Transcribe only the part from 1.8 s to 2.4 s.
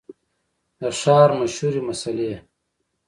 مسلۍ